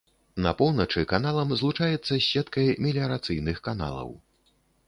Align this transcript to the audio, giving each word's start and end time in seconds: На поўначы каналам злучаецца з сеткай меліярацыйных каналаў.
На 0.45 0.53
поўначы 0.61 1.03
каналам 1.11 1.53
злучаецца 1.59 2.03
з 2.07 2.19
сеткай 2.31 2.73
меліярацыйных 2.87 3.57
каналаў. 3.69 4.09